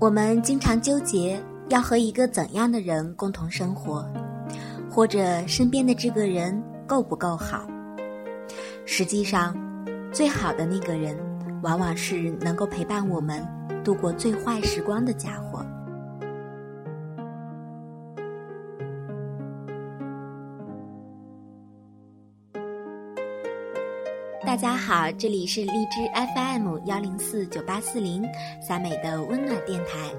[0.00, 4.04] 我们经常纠结要和一个怎样的人共同生活，
[4.90, 7.66] 或者身边的这个人够不够好。
[8.84, 9.56] 实际上，
[10.12, 11.16] 最好的那个人，
[11.62, 13.46] 往往是能够陪伴我们
[13.82, 15.64] 度过最坏时光的家伙。
[24.54, 28.24] 大家好，这里是荔枝 FM 幺零四九八四零
[28.62, 30.14] 三美的温暖电台，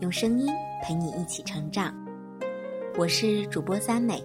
[0.00, 1.90] 用声音陪你一起成长。
[2.98, 4.22] 我是主播三美。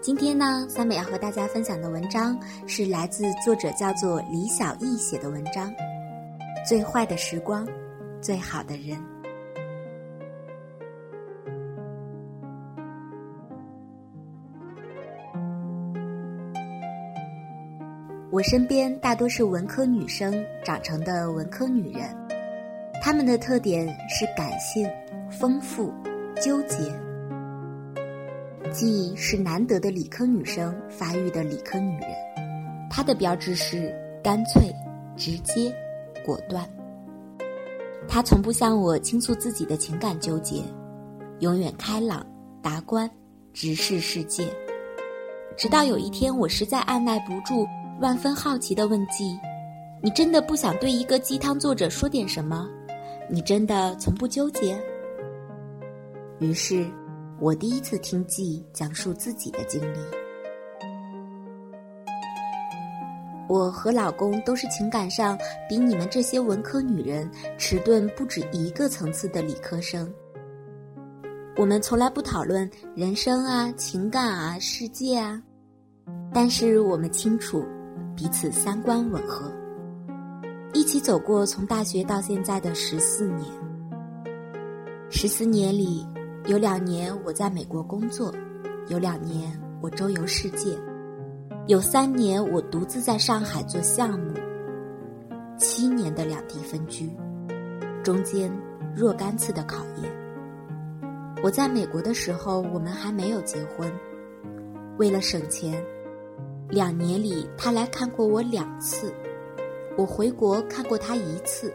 [0.00, 5.68] 今天呢，三美要和大家分享的文章是来自作者叫做李小艺写的文章
[6.64, 7.66] 《最坏的时光，
[8.20, 8.96] 最好的人》。
[18.34, 22.10] 我身边大多是文科女生长成的文科女人，
[23.00, 24.90] 她们的特点是感性、
[25.30, 25.94] 丰富、
[26.42, 26.76] 纠结，
[28.72, 32.10] 既是难得的理科女生发育的理科女人。
[32.90, 34.64] 她的标志是干脆、
[35.16, 35.72] 直接、
[36.26, 36.68] 果断。
[38.08, 40.60] 她从不向我倾诉自己的情感纠结，
[41.38, 42.26] 永远开朗、
[42.60, 43.08] 达观、
[43.52, 44.48] 直视世界。
[45.56, 47.64] 直到有一天，我实在按耐不住。
[48.00, 49.38] 万分好奇的问季
[50.02, 52.68] ：“你真的不想对一个鸡汤作者说点什么？
[53.30, 54.78] 你真的从不纠结？”
[56.40, 56.84] 于是，
[57.38, 59.98] 我第一次听季讲述自己的经历。
[63.48, 65.38] 我和老公都是情感上
[65.68, 70.12] 比你们这些文科女人迟钝不止一个层次的理科生。
[71.56, 75.40] 我们从来不讨论人生啊、情感啊、世界啊，
[76.32, 77.64] 但是我们清楚。
[78.16, 79.52] 彼此三观吻合，
[80.72, 83.40] 一起走过从大学到现在的十四年。
[85.10, 86.06] 十四年里，
[86.46, 88.32] 有两年我在美国工作，
[88.86, 90.78] 有两年我周游世界，
[91.66, 94.32] 有三年我独自在上海做项目。
[95.58, 97.10] 七年的两地分居，
[98.04, 98.48] 中间
[98.94, 100.12] 若干次的考验。
[101.42, 103.92] 我在美国的时候，我们还没有结婚，
[104.98, 105.84] 为了省钱。
[106.68, 109.12] 两年里，他来看过我两次，
[109.96, 111.72] 我回国看过他一次。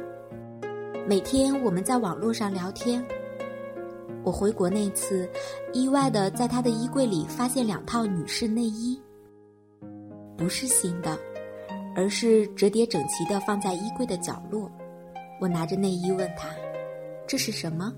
[1.08, 3.04] 每天我们在网络上聊天。
[4.24, 5.30] 我回国那次，
[5.72, 9.02] 意外的在他的衣柜里发现两套女士内衣，
[10.38, 11.18] 不是新的，
[11.96, 14.70] 而是折叠整齐的放在衣柜的角落。
[15.40, 16.50] 我拿着内衣问他
[17.26, 17.94] ：“这是什么？”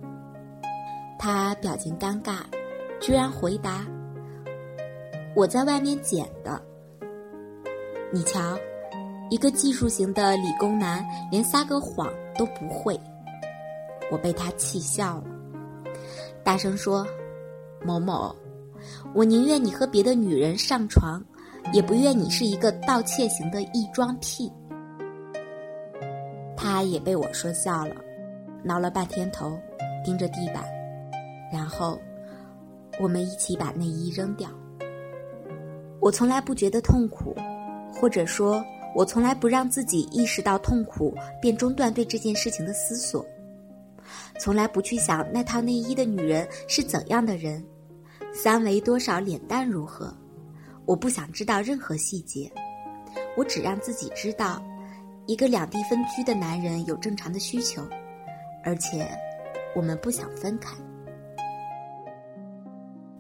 [1.18, 2.42] 他表情尴尬，
[3.00, 3.86] 居然回答
[5.36, 6.62] ：“我在外面捡的。”
[8.14, 8.58] 你瞧，
[9.30, 11.02] 一个技术型的理工男
[11.32, 13.00] 连撒个谎都不会，
[14.12, 15.24] 我被他气笑了，
[16.44, 17.08] 大声说
[17.86, 18.36] ：“某某，
[19.16, 21.24] 我宁愿你和别的女人上床，
[21.72, 24.52] 也不愿你是一个盗窃型的异装癖。”
[26.58, 27.96] 他也被我说笑了，
[28.62, 29.58] 挠了半天头，
[30.04, 30.66] 盯着地板，
[31.50, 31.98] 然后
[33.00, 34.50] 我们一起把内衣扔掉。
[36.02, 37.34] 我从来不觉得痛苦。
[37.92, 38.64] 或者说，
[38.96, 43.26] 我从来不让自己意识到痛苦，便中断对这件事情的思索。
[44.40, 47.64] 从来不去想那套内衣的女人是怎样的人，
[48.34, 50.14] 三围多少，脸蛋如何。
[50.86, 52.52] 我不想知道任何细节，
[53.38, 54.62] 我只让自己知道，
[55.28, 57.84] 一个两地分居的男人有正常的需求，
[58.64, 59.08] 而且
[59.76, 60.76] 我们不想分开。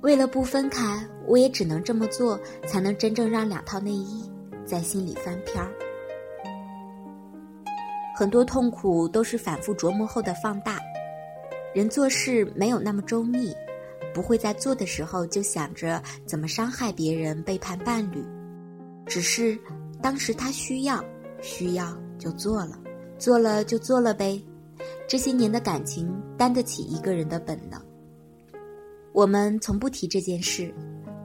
[0.01, 4.30] 为了不分开，我也只能这么做，才能真正让两套内衣。
[4.65, 5.71] 在心里翻篇儿，
[8.15, 10.79] 很多痛苦都是反复琢磨后的放大。
[11.73, 13.53] 人做事没有那么周密，
[14.13, 18.23] 不会在做的时候就想着怎么伤害别人、背叛伴侣，
[19.05, 19.57] 只是
[20.01, 21.03] 当时他需要，
[21.41, 22.77] 需要就做了，
[23.17, 24.41] 做了就做了呗。
[25.07, 27.81] 这些年的感情担得起一个人的本能。
[29.13, 30.73] 我们从不提这件事，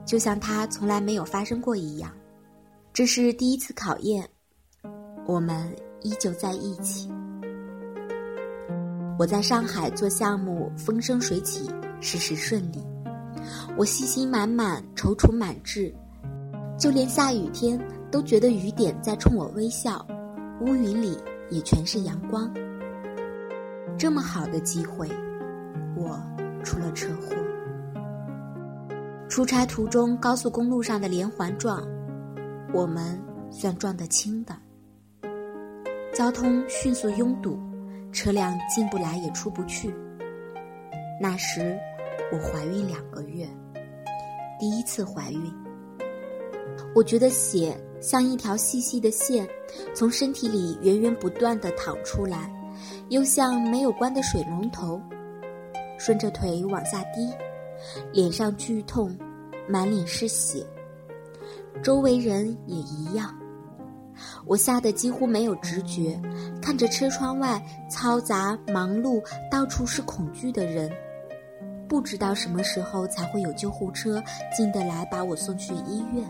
[0.05, 2.11] 就像它从来没有发生过一样。
[2.97, 4.27] 这是第一次考验，
[5.27, 5.71] 我们
[6.01, 7.07] 依旧在一起。
[9.19, 11.69] 我在上海做项目，风生水起，
[12.01, 12.83] 事事顺利。
[13.77, 15.93] 我信心满满，踌躇满志，
[16.75, 17.79] 就连下雨天
[18.09, 20.03] 都觉得雨点在冲我微笑，
[20.61, 21.15] 乌云里
[21.51, 22.51] 也全是阳光。
[23.95, 25.07] 这么好的机会，
[25.95, 26.19] 我
[26.63, 27.35] 出了车祸。
[29.29, 31.87] 出差途中，高速公路上的连环撞。
[32.73, 33.19] 我们
[33.49, 34.55] 算撞得轻的，
[36.13, 37.57] 交通迅速拥堵，
[38.11, 39.93] 车辆进不来也出不去。
[41.19, 41.79] 那时
[42.31, 43.47] 我怀孕两个月，
[44.59, 45.53] 第一次怀孕。
[46.93, 49.47] 我觉得血像一条细细的线，
[49.95, 52.51] 从身体里源源不断的淌出来，
[53.09, 55.01] 又像没有关的水龙头，
[55.97, 57.31] 顺着腿往下滴，
[58.11, 59.17] 脸上剧痛，
[59.69, 60.65] 满脸是血。
[61.83, 63.33] 周围人也一样，
[64.45, 66.19] 我吓得几乎没有知觉，
[66.61, 70.91] 看着车窗外嘈杂忙碌、到处是恐惧的人，
[71.87, 74.21] 不知道什么时候才会有救护车
[74.55, 76.25] 进得来把我送去医院。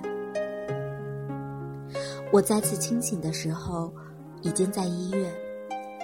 [2.32, 3.92] 我再次清醒的时候，
[4.42, 5.32] 已经在医院，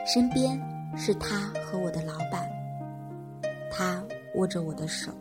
[0.07, 0.59] 身边
[0.95, 2.49] 是他和我的老板，
[3.69, 4.01] 他
[4.35, 5.11] 握着我的手。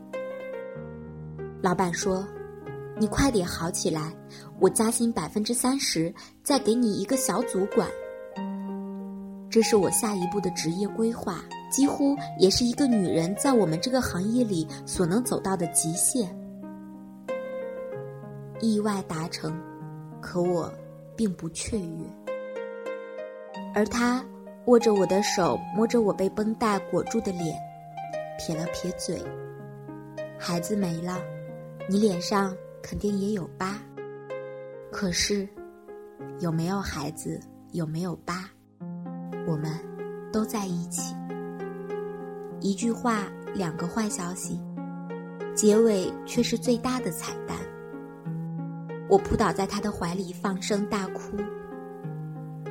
[1.61, 2.27] 老板说。
[2.99, 4.12] 你快点好起来，
[4.61, 6.12] 我加薪百分之三十，
[6.43, 7.89] 再给你一个小主管。
[9.50, 16.35] 这是我下一步的职业规划，几乎也是一个女人在我们这个行业里所能走到的极限。
[18.61, 19.61] 意外达成，
[20.21, 20.73] 可我
[21.17, 22.05] 并不雀跃。
[23.75, 24.25] 而他
[24.67, 27.59] 握着我的手，摸着我被绷带裹住的脸，
[28.39, 29.21] 撇了撇嘴
[30.39, 31.19] ：“孩子没了，
[31.89, 33.79] 你脸上。”肯定也有疤，
[34.90, 35.49] 可是
[36.40, 37.40] 有没有孩子，
[37.70, 38.50] 有没有疤，
[39.46, 39.70] 我们
[40.32, 41.14] 都在一起。
[42.61, 44.61] 一句话，两个坏消息，
[45.55, 47.56] 结尾却是最大的彩蛋。
[49.08, 51.37] 我扑倒在他的怀里，放声大哭。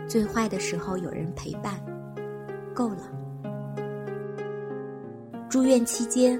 [0.07, 1.79] 最坏的时候有人陪伴，
[2.73, 3.09] 够了。
[5.49, 6.39] 住院期间。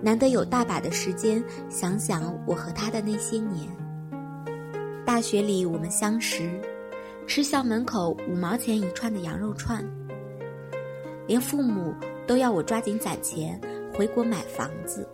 [0.00, 3.68] 难得有大把的时间想想我和他的那些年。
[5.04, 6.48] 大学里我们相识，
[7.26, 9.84] 吃校门口五毛钱一串的羊肉串，
[11.26, 11.92] 连父母
[12.26, 13.60] 都要我抓紧攒钱
[13.92, 15.08] 回国买房子。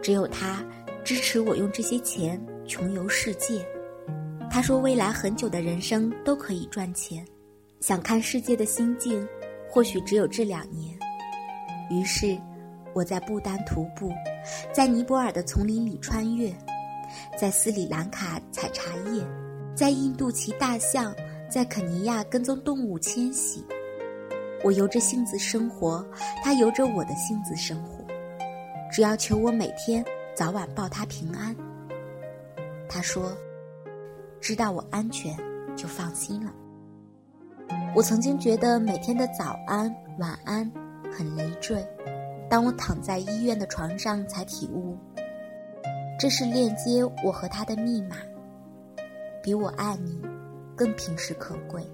[0.00, 0.64] 只有他
[1.04, 3.66] 支持我用这些钱穷游世界。
[4.50, 7.24] 他说未来很久的人生都可以赚钱，
[7.80, 9.28] 想看世界的心境
[9.68, 10.98] 或许只有这两年。
[11.90, 12.38] 于是。
[12.92, 14.12] 我在不丹徒步，
[14.72, 16.52] 在尼泊尔的丛林里穿越，
[17.38, 19.24] 在斯里兰卡采茶叶，
[19.74, 21.14] 在印度骑大象，
[21.48, 23.64] 在肯尼亚跟踪动物迁徙。
[24.62, 26.04] 我由着性子生活，
[26.42, 28.04] 他由着我的性子生活，
[28.92, 30.04] 只要求我每天
[30.34, 31.56] 早晚报他平安。
[32.88, 33.32] 他说
[34.40, 35.34] ：“知道我安全，
[35.76, 36.52] 就放心了。”
[37.94, 40.70] 我曾经觉得每天的早安、晚安
[41.10, 41.82] 很累赘。
[42.50, 44.98] 当我躺在医院的床上，才体悟，
[46.18, 48.16] 这是链接我和他的密码，
[49.40, 50.20] 比我爱你
[50.74, 51.88] 更平实可贵。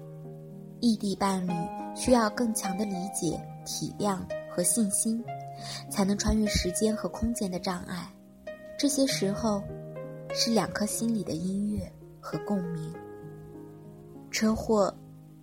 [0.79, 1.51] 异地伴侣
[1.95, 4.19] 需要更强的理解、体谅
[4.49, 5.23] 和信心，
[5.91, 8.11] 才能穿越时间和空间的障碍。
[8.79, 9.63] 这些时候，
[10.33, 12.91] 是两颗心里的音乐和共鸣。
[14.31, 14.91] 车祸，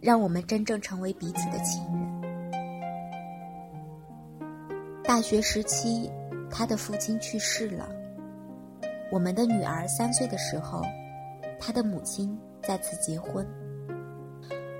[0.00, 2.03] 让我们真正成为彼此的亲人。
[5.06, 6.10] 大学时期，
[6.50, 7.86] 他的父亲去世了。
[9.12, 10.82] 我们的女儿三岁的时候，
[11.61, 13.46] 他的母亲再次结婚。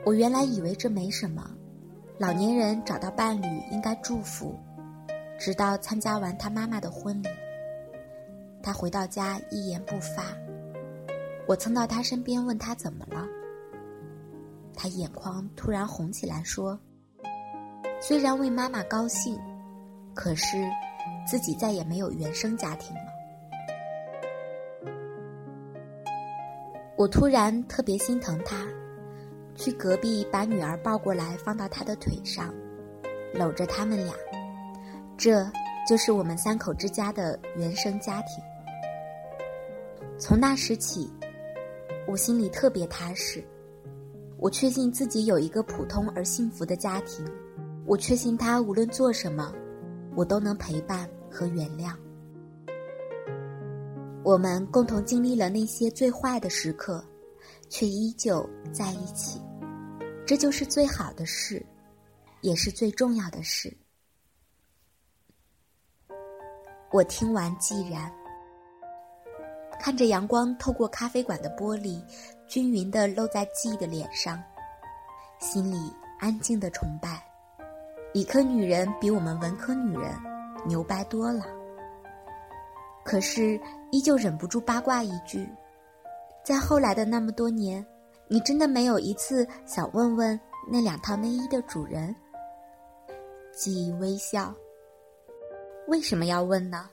[0.03, 1.47] 我原来以为这没什么，
[2.17, 4.59] 老年人找到伴侣应该祝福。
[5.39, 7.29] 直到参加完他妈妈的婚礼，
[8.63, 10.25] 他回到家一言不发。
[11.47, 13.27] 我蹭到他身边问他怎么了，
[14.75, 16.79] 他眼眶突然红起来，说
[18.01, 19.39] ：“虽然为妈妈高兴。”
[20.15, 20.57] 可是，
[21.27, 23.03] 自己再也没有原生家庭了。
[26.97, 28.65] 我突然特别心疼他，
[29.57, 32.55] 去隔壁把女儿抱过来，放到他的腿上，
[33.35, 34.15] 搂着他们俩。
[35.17, 35.45] 这
[35.89, 38.43] 就是我们三口之家的原生家庭。
[40.19, 41.13] 从那时起，
[42.07, 43.43] 我心里特别踏实。
[44.39, 47.27] 我确信自己有一个普通而幸福的家庭。
[47.87, 49.53] 我确信他无论做什么。
[50.17, 51.95] 我都能陪伴和原谅。
[54.23, 57.05] 我们共同经历了那些最坏的时刻，
[57.69, 59.41] 却依旧在一起。
[60.27, 61.65] 这就是最好的事，
[62.41, 63.71] 也是最重要的事。
[66.91, 68.11] 我听完寂然，
[69.79, 72.03] 看着阳光透过咖啡馆的玻璃，
[72.47, 74.43] 均匀的漏在季的脸上，
[75.39, 75.77] 心里
[76.19, 77.34] 安静的崇拜。
[78.15, 80.09] 理科女人比我们文科女人
[80.65, 81.43] 牛掰多了，
[83.05, 85.49] 可是依旧忍不住八卦一句：
[86.45, 87.85] 在后来的那么多年，
[88.29, 90.39] 你真的没有一次想问问
[90.71, 92.15] 那两套内衣的主人。
[93.53, 94.55] 记忆微笑。
[95.89, 96.89] 为什么要问呢？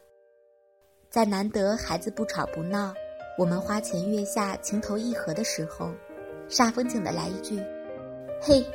[1.07, 2.91] 在难得孩子不吵不闹，
[3.37, 5.91] 我们花前月下情投意合的时候，
[6.49, 7.61] 煞风景的来一句
[8.41, 8.65] ：“嘿，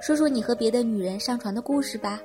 [0.00, 2.20] 说说你和别的女人上床的故事吧。”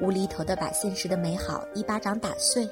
[0.00, 2.68] 无厘头的把现实的美好一巴掌打碎。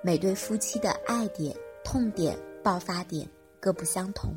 [0.00, 3.28] 每对夫妻的爱点、痛点、爆发点
[3.60, 4.34] 各不相同，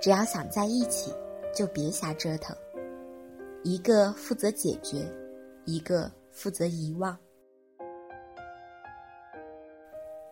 [0.00, 1.14] 只要想在一起，
[1.54, 2.54] 就别瞎折腾。
[3.62, 5.06] 一个负责解决，
[5.64, 7.16] 一个负责遗忘。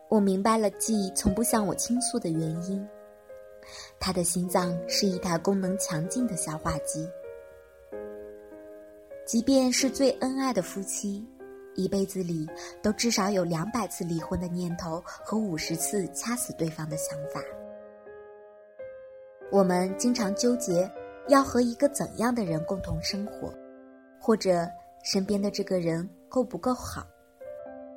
[0.09, 2.87] 我明白了，记从不向我倾诉的原因。
[3.99, 7.09] 他的心脏是一台功能强劲的消化机。
[9.25, 11.23] 即便是最恩爱的夫妻，
[11.75, 12.49] 一辈子里
[12.81, 17.39] 都至少有两百次离婚的念头和五十次掐死对方的想法。
[19.51, 20.89] 我们经常纠结
[21.27, 23.53] 要和一个怎样的人共同生活，
[24.19, 24.67] 或者
[25.03, 27.05] 身边的这个人够不够好。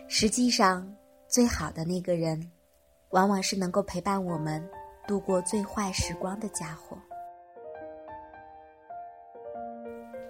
[0.08, 0.86] 实际上，
[1.28, 2.52] 最好的那个人，
[3.10, 4.62] 往往是能够陪伴我们
[5.12, 6.96] 度过最坏时光的家伙。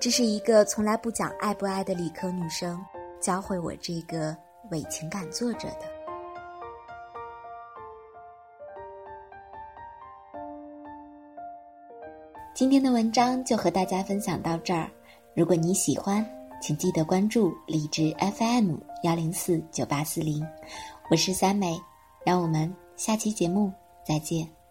[0.00, 2.84] 这是一个从来不讲爱不爱的理科女生
[3.20, 4.36] 教会我这个
[4.72, 5.86] 伪情感作者的。
[12.52, 14.90] 今天的文章就和大家分享到这儿。
[15.32, 16.28] 如果你喜欢，
[16.60, 18.74] 请记得关注荔枝 FM
[19.04, 20.44] 幺零四九八四零，
[21.08, 21.80] 我是三美，
[22.26, 23.72] 让我们下期节目
[24.04, 24.61] 再见。